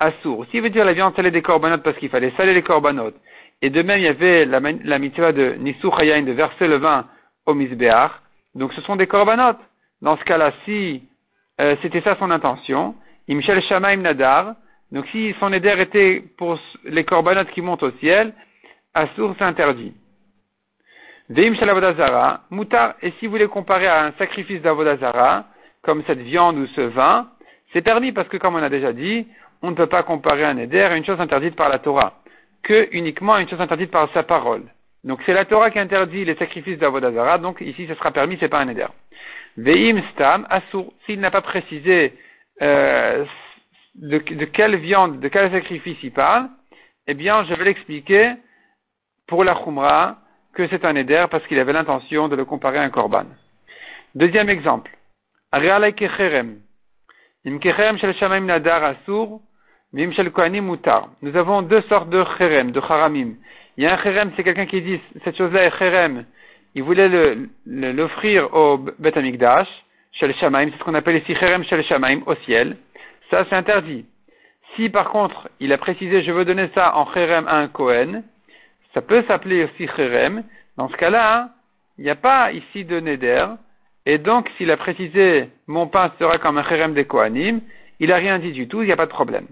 Assour. 0.00 0.46
S'il 0.50 0.62
veut 0.62 0.70
dire 0.70 0.84
la 0.84 0.94
viande 0.94 1.14
salée 1.14 1.30
des 1.30 1.42
corbanotes 1.42 1.82
parce 1.82 1.96
qu'il 1.98 2.08
fallait 2.08 2.32
saler 2.36 2.54
les 2.54 2.62
corbanotes, 2.62 3.16
et 3.62 3.70
de 3.70 3.82
même 3.82 3.98
il 3.98 4.04
y 4.04 4.08
avait 4.08 4.46
la, 4.46 4.60
mitzvah 4.98 5.32
de 5.32 5.52
Nisou 5.58 5.90
Hayain 5.96 6.22
de 6.22 6.32
verser 6.32 6.66
le 6.66 6.76
vin 6.76 7.06
au 7.46 7.54
misbéach, 7.54 8.12
donc 8.54 8.72
ce 8.72 8.80
sont 8.80 8.96
des 8.96 9.06
corbanotes. 9.06 9.60
Dans 10.00 10.16
ce 10.16 10.24
cas-là, 10.24 10.52
si 10.64 11.02
euh, 11.60 11.76
c'était 11.82 12.00
ça 12.00 12.16
son 12.18 12.30
intention, 12.30 12.94
Imshel 13.28 13.62
Shamaim 13.62 13.98
Nadar, 13.98 14.54
donc 14.90 15.06
si 15.12 15.34
son 15.38 15.52
éder 15.52 15.74
était 15.78 16.24
pour 16.38 16.58
les 16.84 17.04
corbanotes 17.04 17.50
qui 17.50 17.60
montent 17.60 17.82
au 17.82 17.92
ciel, 18.00 18.32
Assour 18.94 19.36
s'interdit. 19.38 19.92
Veim 21.28 21.54
Shalavodazara, 21.54 22.40
Moutar, 22.50 22.94
et 23.02 23.12
si 23.18 23.26
vous 23.26 23.32
voulez 23.32 23.46
comparer 23.46 23.86
à 23.86 24.06
un 24.06 24.12
sacrifice 24.18 24.62
d'Avodazara, 24.62 25.44
comme 25.82 26.02
cette 26.06 26.18
viande 26.18 26.56
ou 26.56 26.66
ce 26.68 26.80
vin, 26.80 27.28
c'est 27.72 27.82
permis 27.82 28.10
parce 28.10 28.28
que, 28.28 28.36
comme 28.36 28.56
on 28.56 28.62
a 28.62 28.68
déjà 28.68 28.92
dit, 28.92 29.28
on 29.62 29.70
ne 29.70 29.76
peut 29.76 29.86
pas 29.86 30.02
comparer 30.02 30.44
un 30.44 30.56
éder 30.56 30.80
à 30.80 30.96
une 30.96 31.04
chose 31.04 31.20
interdite 31.20 31.56
par 31.56 31.68
la 31.68 31.78
Torah, 31.78 32.14
que 32.62 32.88
uniquement 32.92 33.34
à 33.34 33.40
une 33.40 33.48
chose 33.48 33.60
interdite 33.60 33.90
par 33.90 34.10
sa 34.12 34.22
parole. 34.22 34.64
Donc 35.04 35.20
c'est 35.24 35.32
la 35.32 35.44
Torah 35.44 35.70
qui 35.70 35.78
interdit 35.78 36.24
les 36.24 36.34
sacrifices 36.36 36.78
d'Avodazara, 36.78 37.38
donc 37.38 37.60
ici 37.60 37.86
ce 37.86 37.94
sera 37.94 38.10
permis, 38.10 38.36
c'est 38.38 38.48
pas 38.48 38.60
un 38.60 38.68
éder. 38.68 38.86
Veim 39.56 40.02
stam 40.12 40.46
asur, 40.50 40.92
s'il 41.04 41.20
n'a 41.20 41.30
pas 41.30 41.40
précisé 41.40 42.14
euh, 42.62 43.24
de, 43.94 44.18
quelle 44.18 44.76
viande, 44.76 45.20
de 45.20 45.28
quel 45.28 45.50
sacrifice 45.50 45.98
il 46.02 46.12
parle, 46.12 46.48
eh 47.06 47.14
bien 47.14 47.44
je 47.44 47.54
vais 47.54 47.64
l'expliquer 47.64 48.34
pour 49.26 49.44
la 49.44 49.54
Khumra 49.54 50.18
que 50.54 50.66
c'est 50.68 50.84
un 50.84 50.96
éder 50.96 51.26
parce 51.30 51.46
qu'il 51.46 51.58
avait 51.58 51.72
l'intention 51.72 52.28
de 52.28 52.36
le 52.36 52.44
comparer 52.44 52.78
à 52.78 52.82
un 52.82 52.90
korban. 52.90 53.26
Deuxième 54.14 54.48
exemple. 54.50 54.90
Im 57.44 57.58
shel 57.98 58.44
nadar 58.44 58.84
asur. 58.84 59.40
Nous 59.92 61.36
avons 61.36 61.62
deux 61.62 61.80
sortes 61.82 62.10
de 62.10 62.24
cherem, 62.38 62.70
de 62.70 62.80
charamim. 62.80 63.34
Il 63.76 63.82
y 63.82 63.86
a 63.88 63.94
un 63.94 64.02
cherem, 64.02 64.30
c'est 64.36 64.44
quelqu'un 64.44 64.66
qui 64.66 64.80
dit 64.82 65.00
cette 65.24 65.36
chose-là 65.36 65.64
est 65.64 65.78
cherem. 65.78 66.26
Il 66.76 66.84
voulait 66.84 67.08
l'offrir 67.66 68.54
au 68.54 68.78
Bet 69.00 69.18
Amikdash, 69.18 69.66
Shel 70.12 70.32
Shamaim, 70.36 70.70
c'est 70.70 70.78
ce 70.78 70.84
qu'on 70.84 70.94
appelle 70.94 71.16
ici 71.16 71.34
cherem 71.34 71.64
Shel 71.64 71.82
Shamaim, 71.84 72.22
au 72.26 72.36
ciel. 72.36 72.76
Ça, 73.30 73.44
c'est 73.48 73.56
interdit. 73.56 74.04
Si 74.76 74.88
par 74.90 75.10
contre, 75.10 75.48
il 75.58 75.72
a 75.72 75.78
précisé 75.78 76.22
je 76.22 76.30
veux 76.30 76.44
donner 76.44 76.68
ça 76.72 76.96
en 76.96 77.12
cherem 77.12 77.48
à 77.48 77.56
un 77.56 77.66
Kohen, 77.66 78.22
ça 78.94 79.02
peut 79.02 79.24
s'appeler 79.26 79.64
aussi 79.64 79.88
cherem. 79.96 80.44
Dans 80.76 80.88
ce 80.88 80.96
cas-là, 80.96 81.48
il 81.98 82.04
n'y 82.04 82.10
a 82.10 82.14
pas 82.14 82.52
ici 82.52 82.84
de 82.84 83.00
neder. 83.00 83.46
Et 84.06 84.18
donc, 84.18 84.48
s'il 84.56 84.70
a 84.70 84.76
précisé 84.76 85.48
mon 85.66 85.88
pain 85.88 86.12
sera 86.20 86.38
comme 86.38 86.58
un 86.58 86.64
cherem 86.64 86.94
des 86.94 87.06
Kohanim, 87.06 87.60
il 87.98 88.10
n'a 88.10 88.16
rien 88.16 88.38
dit 88.38 88.52
du 88.52 88.68
tout, 88.68 88.82
il 88.82 88.86
n'y 88.86 88.92
a 88.92 88.96
pas 88.96 89.06
de 89.06 89.10
problème. 89.10 89.46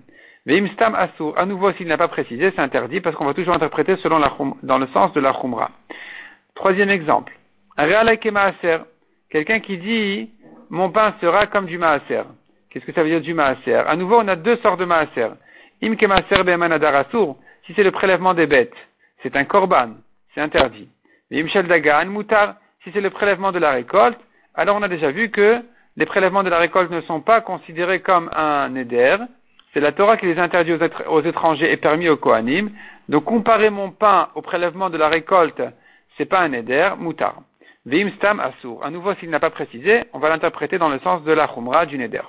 Veimstam 0.49 0.95
asur, 0.95 1.35
à 1.37 1.45
nouveau, 1.45 1.73
s'il 1.73 1.89
n'a 1.89 1.99
pas 1.99 2.09
précisé, 2.09 2.51
c'est 2.57 2.63
interdit 2.63 3.03
parce 3.03 3.15
qu'on 3.15 3.27
va 3.27 3.35
toujours 3.35 3.53
interpréter 3.53 3.97
selon 3.97 4.19
la, 4.19 4.33
dans 4.63 4.79
le 4.79 4.87
sens 4.89 5.13
de 5.13 5.21
la 5.21 5.35
chumra. 5.39 5.71
Troisième 6.55 6.89
exemple. 6.89 7.35
Maaser. 7.77 8.79
Quelqu'un 9.29 9.61
qui 9.61 9.77
dit, 9.77 10.31
mon 10.71 10.91
pain 10.91 11.13
sera 11.21 11.47
comme 11.49 11.67
du 11.67 11.77
maaser. 11.77 12.23
Qu'est-ce 12.71 12.87
que 12.87 12.95
ça 12.95 13.03
veut 13.03 13.11
dire 13.11 13.21
du 13.21 13.35
maaser? 13.35 13.75
À 13.75 13.95
nouveau, 13.95 14.21
on 14.21 14.27
a 14.27 14.37
deux 14.37 14.57
sortes 14.63 14.81
de 14.81 14.87
maaser. 14.87 15.29
Im 15.83 15.95
maaser 16.09 16.87
asur. 16.87 17.37
Si 17.67 17.75
c'est 17.75 17.83
le 17.83 17.91
prélèvement 17.91 18.33
des 18.33 18.47
bêtes, 18.47 18.73
c'est 19.23 19.37
un 19.37 19.45
korban. 19.45 19.97
C'est 20.35 20.41
interdit. 20.41 20.89
Veimshel 21.31 21.67
dagan 21.67 22.07
mutar. 22.07 22.55
Si 22.85 22.91
c'est 22.93 23.03
le 23.03 23.11
prélèvement 23.11 23.53
de 23.53 23.59
la 23.59 23.73
récolte, 23.73 24.19
alors 24.55 24.77
on 24.77 24.83
a 24.83 24.89
déjà 24.89 25.11
vu 25.11 25.29
que 25.29 25.61
les 25.99 26.07
prélèvements 26.07 26.43
de 26.43 26.49
la 26.49 26.59
récolte 26.59 26.91
ne 26.91 27.03
sont 27.03 27.21
pas 27.21 27.43
considérés 27.43 28.01
comme 28.01 28.31
un 28.35 28.75
éder, 28.77 29.19
c'est 29.79 29.85
la 29.85 29.93
Torah 29.93 30.17
qui 30.17 30.27
les 30.27 30.41
interdit 30.41 30.73
aux, 31.07 31.21
étrangers 31.21 31.71
et 31.71 31.77
permis 31.77 32.09
aux 32.09 32.17
Kohanim. 32.17 32.73
Donc 33.09 33.27
comparer 33.27 33.71
mon 33.71 33.93
pain 33.93 34.29
au 34.35 34.43
prélèvement 34.43 34.91
de 34.91 34.99
la 34.99 35.09
récolte, 35.09 35.63
c'est 36.17 36.25
pas 36.25 36.41
un 36.41 36.53
éder, 36.53 36.91
moutar. 36.99 37.37
Vim 37.87 38.11
stam 38.17 38.41
asur. 38.41 38.85
À 38.85 38.91
nouveau, 38.91 39.15
s'il 39.15 39.31
n'a 39.31 39.39
pas 39.39 39.51
précisé, 39.51 40.03
on 40.13 40.19
va 40.19 40.31
l'interpréter 40.31 40.79
dans 40.79 40.89
le 40.89 40.99
sens 40.99 41.23
de 41.23 41.31
la 41.31 41.47
chumra 41.47 41.87
du 41.87 41.97
neder. 41.97 42.23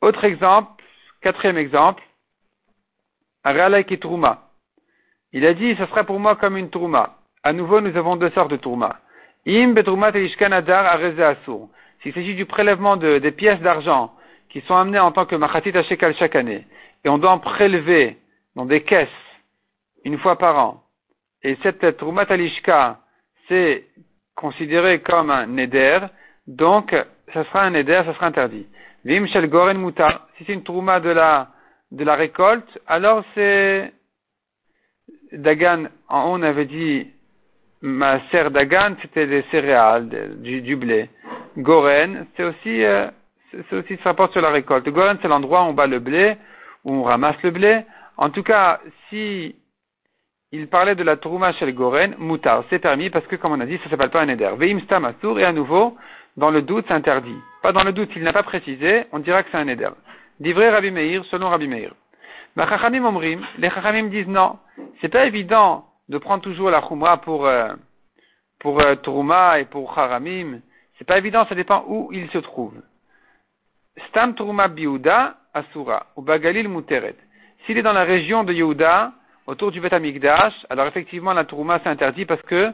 Autre 0.00 0.22
exemple, 0.22 0.80
quatrième 1.22 1.58
exemple, 1.58 2.04
et 3.44 3.98
Trouma. 3.98 4.44
Il 5.32 5.44
a 5.44 5.54
dit, 5.54 5.74
ce 5.74 5.86
sera 5.86 6.04
pour 6.04 6.20
moi 6.20 6.36
comme 6.36 6.56
une 6.56 6.70
Trouma. 6.70 7.16
À 7.42 7.52
nouveau, 7.52 7.80
nous 7.80 7.96
avons 7.96 8.14
deux 8.14 8.30
sortes 8.30 8.52
de 8.52 8.56
Trouma. 8.56 9.00
Im 9.44 9.72
betrouma 9.72 10.12
adar 10.52 10.86
asur. 10.86 11.68
S'il 12.00 12.14
s'agit 12.14 12.36
du 12.36 12.46
prélèvement 12.46 12.96
de, 12.96 13.18
des 13.18 13.32
pièces 13.32 13.60
d'argent 13.60 14.12
qui 14.50 14.60
sont 14.62 14.74
amenés 14.74 14.98
en 14.98 15.12
tant 15.12 15.26
que 15.26 15.36
machatit 15.36 15.76
à 15.76 15.82
shekal 15.82 16.14
chaque 16.16 16.36
année, 16.36 16.66
et 17.04 17.08
on 17.08 17.18
doit 17.18 17.30
en 17.30 17.38
prélever 17.38 18.16
dans 18.56 18.64
des 18.64 18.82
caisses 18.82 19.08
une 20.04 20.18
fois 20.18 20.36
par 20.38 20.58
an, 20.58 20.82
et 21.42 21.56
cette 21.62 21.96
troumat 21.96 22.26
alishka, 22.28 22.98
c'est 23.48 23.86
considéré 24.34 25.00
comme 25.00 25.30
un 25.30 25.46
neder, 25.46 26.00
donc 26.46 26.94
ça 27.32 27.44
sera 27.44 27.62
un 27.64 27.70
neder, 27.70 28.02
ça 28.04 28.14
sera 28.14 28.26
interdit. 28.26 28.66
Vim 29.04 29.26
shel 29.26 29.48
goren 29.48 29.78
mutar, 29.78 30.28
si 30.36 30.44
c'est 30.44 30.54
une 30.54 30.64
trouma 30.64 31.00
de 31.00 31.10
la, 31.10 31.48
de 31.92 32.04
la 32.04 32.14
récolte, 32.14 32.78
alors 32.86 33.24
c'est 33.34 33.92
Dagan, 35.32 35.88
en 36.08 36.24
haut 36.24 36.38
on 36.38 36.42
avait 36.42 36.64
dit 36.64 37.06
ma 37.82 38.20
serre 38.30 38.50
Dagan, 38.50 38.96
c'était 39.02 39.26
des 39.26 39.42
céréales, 39.50 40.08
du, 40.40 40.76
blé. 40.76 41.10
Goren, 41.56 42.26
c'est 42.36 42.44
aussi 42.44 42.84
euh, 42.84 43.08
c'est 43.50 43.76
aussi 43.76 43.96
ça 43.98 44.10
rapporte 44.10 44.32
sur 44.32 44.40
la 44.40 44.50
récolte. 44.50 44.88
Goren, 44.88 45.18
c'est 45.22 45.28
l'endroit 45.28 45.62
où 45.62 45.68
on 45.68 45.72
bat 45.72 45.86
le 45.86 45.98
blé, 45.98 46.36
où 46.84 46.92
on 46.92 47.02
ramasse 47.02 47.40
le 47.42 47.50
blé. 47.50 47.82
En 48.16 48.30
tout 48.30 48.42
cas, 48.42 48.80
si 49.08 49.56
il 50.52 50.68
parlait 50.68 50.94
de 50.94 51.02
la 51.02 51.16
trouma 51.16 51.52
chez 51.52 51.66
le 51.66 51.72
Goren, 51.72 52.14
moutar, 52.18 52.64
c'est 52.70 52.78
permis 52.78 53.10
parce 53.10 53.26
que, 53.26 53.36
comme 53.36 53.52
on 53.52 53.60
a 53.60 53.66
dit, 53.66 53.78
ça 53.84 53.90
s'appelle 53.90 54.10
pas 54.10 54.22
un 54.22 54.28
éder. 54.28 54.50
Veim 54.56 54.78
et 55.38 55.44
à 55.44 55.52
nouveau, 55.52 55.96
dans 56.36 56.50
le 56.50 56.62
doute, 56.62 56.84
c'est 56.88 56.94
interdit. 56.94 57.36
Pas 57.62 57.72
dans 57.72 57.84
le 57.84 57.92
doute, 57.92 58.12
s'il 58.12 58.22
n'a 58.22 58.32
pas 58.32 58.42
précisé, 58.42 59.04
on 59.12 59.18
dira 59.18 59.42
que 59.42 59.50
c'est 59.50 59.58
un 59.58 59.68
éder. 59.68 59.88
Divré 60.40 60.70
Rabbi 60.70 60.90
Meir, 60.90 61.24
selon 61.26 61.48
Rabbi 61.48 61.68
Meir. 61.68 61.92
Omrim, 62.56 63.44
les 63.58 63.70
Chachamim 63.70 64.08
disent 64.08 64.26
non, 64.26 64.58
c'est 65.00 65.08
pas 65.08 65.26
évident 65.26 65.84
de 66.08 66.18
prendre 66.18 66.42
toujours 66.42 66.70
la 66.70 66.80
Khumra 66.80 67.18
pour, 67.18 67.46
euh, 67.46 67.74
pour 68.60 68.80
euh, 68.80 68.94
Trouma 68.96 69.60
et 69.60 69.64
pour 69.64 69.94
Charamim. 69.94 70.60
C'est 70.98 71.06
pas 71.06 71.18
évident, 71.18 71.46
ça 71.48 71.54
dépend 71.54 71.84
où 71.86 72.10
il 72.12 72.28
se 72.30 72.38
trouve. 72.38 72.74
Stam 74.08 74.34
Truma 74.34 74.68
Biuda 74.68 75.36
Asura, 75.54 76.06
ou 76.16 76.22
Bagalil 76.22 76.68
Muteret. 76.68 77.16
S'il 77.66 77.78
est 77.78 77.82
dans 77.82 77.92
la 77.92 78.04
région 78.04 78.44
de 78.44 78.52
Yehuda, 78.52 79.12
autour 79.46 79.72
du 79.72 79.80
Bet 79.80 79.90
alors 79.92 80.86
effectivement 80.86 81.32
la 81.32 81.44
Truma 81.44 81.80
c'est 81.82 81.88
interdit 81.88 82.24
parce 82.24 82.42
que 82.42 82.70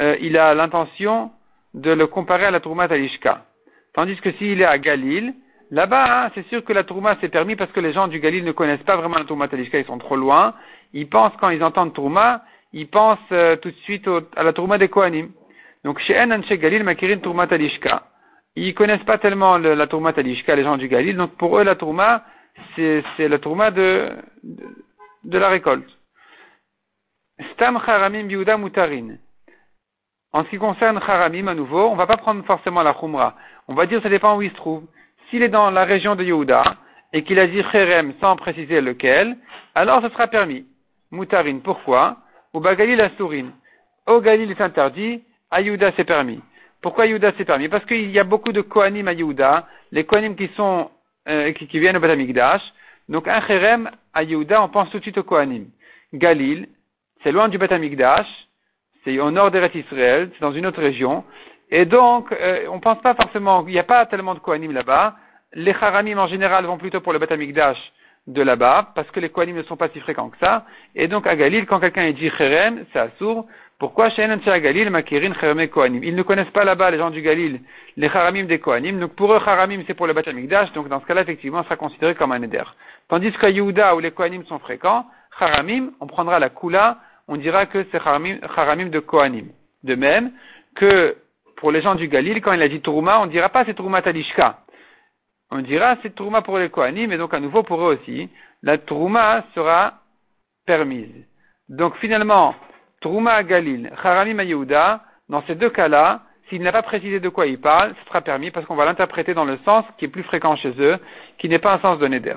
euh, 0.00 0.16
il 0.20 0.36
a 0.36 0.54
l'intention 0.54 1.30
de 1.74 1.90
le 1.90 2.06
comparer 2.06 2.46
à 2.46 2.50
la 2.50 2.60
Truma 2.60 2.86
Talishka. 2.88 3.44
Tandis 3.94 4.16
que 4.16 4.32
s'il 4.32 4.60
est 4.60 4.66
à 4.66 4.78
Galil, 4.78 5.34
là-bas, 5.70 6.26
hein, 6.26 6.30
c'est 6.34 6.46
sûr 6.48 6.64
que 6.64 6.72
la 6.72 6.84
Trouma 6.84 7.16
c'est 7.20 7.28
permis 7.28 7.56
parce 7.56 7.72
que 7.72 7.80
les 7.80 7.92
gens 7.92 8.08
du 8.08 8.20
Galil 8.20 8.44
ne 8.44 8.52
connaissent 8.52 8.82
pas 8.84 8.96
vraiment 8.96 9.18
la 9.18 9.24
Trouma 9.24 9.48
Talishka, 9.48 9.78
ils 9.78 9.86
sont 9.86 9.98
trop 9.98 10.16
loin. 10.16 10.54
Ils 10.92 11.08
pensent 11.08 11.32
quand 11.40 11.50
ils 11.50 11.64
entendent 11.64 11.94
Trouma, 11.94 12.42
ils 12.72 12.88
pensent 12.88 13.18
euh, 13.32 13.56
tout 13.56 13.70
de 13.70 13.76
suite 13.84 14.08
à 14.36 14.42
la 14.42 14.52
Trouma 14.52 14.78
des 14.78 14.88
Kohanim. 14.88 15.30
Donc 15.84 15.98
chez 16.00 16.14
Enan 16.14 16.42
chez 16.44 16.58
Galil, 16.58 16.84
Makirin 16.84 17.18
Trouma 17.18 17.46
Talishka 17.46 18.04
ils 18.56 18.74
connaissent 18.74 19.04
pas 19.04 19.18
tellement 19.18 19.58
la 19.58 19.86
tourma 19.86 20.12
talishka, 20.12 20.54
les 20.54 20.64
gens 20.64 20.76
du 20.76 20.88
Galil, 20.88 21.16
donc 21.16 21.36
pour 21.36 21.58
eux 21.58 21.64
la 21.64 21.74
tourma, 21.74 22.24
c'est, 22.76 23.02
la 23.18 23.38
tourma 23.38 23.70
de, 23.70 24.10
la 25.24 25.48
récolte. 25.48 25.88
Stam 27.52 27.80
charamim 27.84 28.24
biuda 28.24 28.56
mutarin. 28.58 29.16
En 30.32 30.44
ce 30.44 30.50
qui 30.50 30.58
concerne 30.58 31.00
charamim, 31.00 31.48
à 31.48 31.54
nouveau, 31.54 31.88
on 31.88 31.96
va 31.96 32.06
pas 32.06 32.16
prendre 32.16 32.44
forcément 32.44 32.82
la 32.82 32.94
chumra. 32.98 33.34
On 33.68 33.74
va 33.74 33.86
dire 33.86 34.02
ça 34.02 34.08
dépend 34.08 34.36
où 34.36 34.42
il 34.42 34.50
se 34.50 34.56
trouve. 34.56 34.84
S'il 35.28 35.42
est 35.42 35.48
dans 35.48 35.70
la 35.70 35.84
région 35.84 36.14
de 36.14 36.24
Yehuda, 36.24 36.62
et 37.14 37.24
qu'il 37.24 37.38
a 37.38 37.46
dit 37.46 37.62
cherem 37.70 38.14
sans 38.20 38.36
préciser 38.36 38.80
lequel, 38.80 39.36
alors 39.74 40.02
ce 40.02 40.08
sera 40.10 40.26
permis. 40.26 40.66
Mutarin, 41.10 41.58
pourquoi? 41.58 42.18
Ou 42.54 42.60
bagalil 42.60 43.00
asurin. 43.00 43.50
Au 44.06 44.20
Galil 44.20 44.50
est 44.50 44.60
interdit, 44.60 45.22
à 45.50 45.60
c'est 45.96 46.04
permis. 46.04 46.40
Pourquoi 46.82 47.06
Yehuda 47.06 47.32
c'est 47.38 47.44
permis? 47.44 47.68
Parce 47.68 47.84
qu'il 47.86 48.10
y 48.10 48.18
a 48.18 48.24
beaucoup 48.24 48.52
de 48.52 48.60
Kohanim 48.60 49.08
à 49.08 49.12
Yehuda, 49.12 49.66
les 49.92 50.04
Kohanim 50.04 50.34
qui 50.34 50.48
sont 50.56 50.90
euh, 51.28 51.52
qui, 51.52 51.78
viennent 51.78 51.96
au 51.96 52.00
Beth 52.00 52.18
Donc 53.08 53.28
un 53.28 53.40
Cherem 53.46 53.90
à 54.12 54.24
Yehuda, 54.24 54.62
on 54.62 54.68
pense 54.68 54.90
tout 54.90 54.98
de 54.98 55.02
suite 55.02 55.18
aux 55.18 55.22
Kohanim. 55.22 55.66
Galil, 56.12 56.68
c'est 57.22 57.32
loin 57.32 57.48
du 57.48 57.56
Beth 57.56 57.72
c'est 59.04 59.18
au 59.18 59.30
nord 59.30 59.50
d'Eretz 59.50 59.74
Israël, 59.74 60.30
c'est 60.32 60.40
dans 60.40 60.52
une 60.52 60.66
autre 60.66 60.80
région. 60.80 61.24
Et 61.70 61.84
donc, 61.84 62.30
euh, 62.32 62.66
on 62.70 62.80
pense 62.80 63.00
pas 63.00 63.14
forcément, 63.14 63.64
il 63.66 63.72
n'y 63.72 63.78
a 63.78 63.84
pas 63.84 64.06
tellement 64.06 64.34
de 64.34 64.38
Kohanim 64.38 64.72
là-bas. 64.72 65.16
Les 65.54 65.74
Haramim 65.80 66.18
en 66.18 66.28
général 66.28 66.64
vont 66.66 66.78
plutôt 66.78 67.00
pour 67.00 67.12
le 67.12 67.18
Beth 67.18 67.32
de 68.26 68.42
là-bas, 68.42 68.92
parce 68.94 69.10
que 69.10 69.20
les 69.20 69.30
Kohanim 69.30 69.56
ne 69.56 69.62
sont 69.64 69.76
pas 69.76 69.88
si 69.88 70.00
fréquents 70.00 70.30
que 70.30 70.38
ça. 70.38 70.64
Et 70.94 71.08
donc 71.08 71.26
à 71.26 71.34
Galil, 71.34 71.66
quand 71.66 71.80
quelqu'un 71.80 72.10
dit 72.12 72.30
Cherem, 72.38 72.84
c'est 72.92 72.98
assourd. 72.98 73.46
Pourquoi 73.78 74.10
Galil 74.10 74.90
Makirin 74.90 75.32
Kohanim? 75.66 76.04
Ils 76.04 76.14
ne 76.14 76.22
connaissent 76.22 76.50
pas 76.50 76.62
là-bas, 76.62 76.92
les 76.92 76.98
gens 76.98 77.10
du 77.10 77.20
Galil, 77.20 77.60
les 77.96 78.06
Haramim 78.06 78.44
des 78.44 78.60
Kohanim. 78.60 79.00
Donc 79.00 79.16
pour 79.16 79.32
eux, 79.32 79.40
Haramim, 79.44 79.82
c'est 79.88 79.94
pour 79.94 80.06
le 80.06 80.12
Bat 80.12 80.22
Donc 80.72 80.88
dans 80.88 81.00
ce 81.00 81.06
cas-là, 81.06 81.22
effectivement, 81.22 81.62
ça 81.62 81.70
sera 81.70 81.76
considéré 81.76 82.14
comme 82.14 82.30
un 82.30 82.40
Eder. 82.42 82.62
Tandis 83.08 83.32
qu'à 83.32 83.50
Yehuda, 83.50 83.96
où 83.96 83.98
les 83.98 84.12
Kohanim 84.12 84.44
sont 84.44 84.60
fréquents, 84.60 85.06
Haramim, 85.40 85.90
on 85.98 86.06
prendra 86.06 86.38
la 86.38 86.50
Kula, 86.50 86.98
on 87.26 87.36
dira 87.36 87.66
que 87.66 87.84
c'est 87.90 88.00
Haramim, 88.06 88.88
de 88.88 89.00
Kohanim. 89.00 89.48
De 89.82 89.96
même 89.96 90.30
que 90.76 91.16
pour 91.56 91.72
les 91.72 91.82
gens 91.82 91.96
du 91.96 92.06
Galil, 92.06 92.40
quand 92.40 92.52
il 92.52 92.62
a 92.62 92.68
dit 92.68 92.80
Tourma, 92.82 93.18
on 93.18 93.26
ne 93.26 93.32
dira 93.32 93.48
pas 93.48 93.64
c'est 93.64 93.74
Tourma 93.74 94.00
Talishka. 94.00 94.60
On 95.54 95.58
dira 95.60 95.96
c'est 96.02 96.14
Tourma 96.14 96.40
pour 96.40 96.58
les 96.58 96.70
Kohanim, 96.70 97.12
et 97.12 97.18
donc 97.18 97.34
à 97.34 97.40
nouveau 97.40 97.62
pour 97.62 97.78
eux 97.82 97.98
aussi, 97.98 98.30
la 98.62 98.78
Tourma 98.78 99.44
sera 99.54 100.00
permise. 100.64 101.26
Donc 101.68 101.94
finalement, 101.96 102.54
Trouma 103.02 103.42
Galil, 103.42 103.92
Haramim 104.02 104.42
Yehuda, 104.42 105.02
dans 105.28 105.42
ces 105.42 105.54
deux 105.54 105.68
cas-là, 105.68 106.22
s'il 106.48 106.62
n'a 106.62 106.72
pas 106.72 106.82
précisé 106.82 107.20
de 107.20 107.28
quoi 107.28 107.46
il 107.46 107.60
parle, 107.60 107.94
ce 108.00 108.08
sera 108.08 108.22
permis 108.22 108.50
parce 108.50 108.64
qu'on 108.64 108.76
va 108.76 108.86
l'interpréter 108.86 109.34
dans 109.34 109.44
le 109.44 109.58
sens 109.58 109.84
qui 109.98 110.06
est 110.06 110.08
plus 110.08 110.22
fréquent 110.22 110.56
chez 110.56 110.72
eux, 110.78 110.98
qui 111.36 111.50
n'est 111.50 111.58
pas 111.58 111.74
un 111.74 111.80
sens 111.80 111.98
de 111.98 112.08
Neder. 112.08 112.36